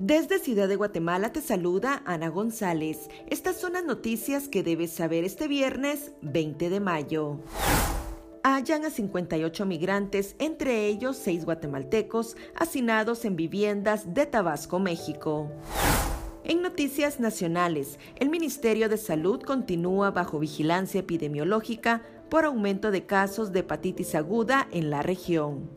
Desde 0.00 0.38
Ciudad 0.38 0.68
de 0.68 0.76
Guatemala 0.76 1.32
te 1.32 1.40
saluda 1.40 2.02
Ana 2.06 2.28
González. 2.28 3.10
Estas 3.26 3.56
son 3.56 3.72
las 3.72 3.84
noticias 3.84 4.46
que 4.46 4.62
debes 4.62 4.92
saber 4.92 5.24
este 5.24 5.48
viernes 5.48 6.12
20 6.22 6.70
de 6.70 6.78
mayo. 6.78 7.40
Hallan 8.44 8.84
a 8.84 8.90
58 8.90 9.66
migrantes, 9.66 10.36
entre 10.38 10.86
ellos 10.86 11.16
6 11.16 11.44
guatemaltecos, 11.44 12.36
hacinados 12.54 13.24
en 13.24 13.34
viviendas 13.34 14.14
de 14.14 14.26
Tabasco, 14.26 14.78
México. 14.78 15.50
En 16.44 16.62
noticias 16.62 17.18
nacionales, 17.18 17.98
el 18.14 18.30
Ministerio 18.30 18.88
de 18.88 18.98
Salud 18.98 19.42
continúa 19.42 20.12
bajo 20.12 20.38
vigilancia 20.38 21.00
epidemiológica 21.00 22.02
por 22.28 22.44
aumento 22.44 22.92
de 22.92 23.04
casos 23.04 23.52
de 23.52 23.60
hepatitis 23.60 24.14
aguda 24.14 24.68
en 24.70 24.90
la 24.90 25.02
región. 25.02 25.68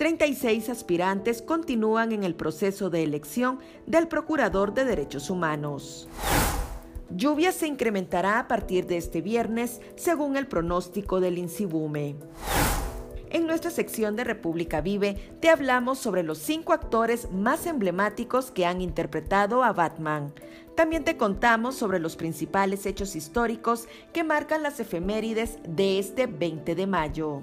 36 0.00 0.70
aspirantes 0.70 1.42
continúan 1.42 2.12
en 2.12 2.24
el 2.24 2.34
proceso 2.34 2.88
de 2.88 3.02
elección 3.02 3.58
del 3.86 4.08
Procurador 4.08 4.72
de 4.72 4.86
Derechos 4.86 5.28
Humanos. 5.28 6.08
Lluvia 7.10 7.52
se 7.52 7.66
incrementará 7.66 8.38
a 8.38 8.48
partir 8.48 8.86
de 8.86 8.96
este 8.96 9.20
viernes, 9.20 9.82
según 9.96 10.38
el 10.38 10.46
pronóstico 10.46 11.20
del 11.20 11.36
INSIBUME. 11.36 12.16
En 13.28 13.46
nuestra 13.46 13.70
sección 13.70 14.16
de 14.16 14.24
República 14.24 14.80
Vive 14.80 15.36
te 15.38 15.50
hablamos 15.50 15.98
sobre 15.98 16.22
los 16.22 16.38
cinco 16.38 16.72
actores 16.72 17.30
más 17.30 17.66
emblemáticos 17.66 18.50
que 18.50 18.64
han 18.64 18.80
interpretado 18.80 19.62
a 19.62 19.74
Batman. 19.74 20.32
También 20.76 21.04
te 21.04 21.18
contamos 21.18 21.74
sobre 21.74 21.98
los 21.98 22.16
principales 22.16 22.86
hechos 22.86 23.16
históricos 23.16 23.86
que 24.14 24.24
marcan 24.24 24.62
las 24.62 24.80
efemérides 24.80 25.58
de 25.68 25.98
este 25.98 26.26
20 26.26 26.74
de 26.74 26.86
mayo. 26.86 27.42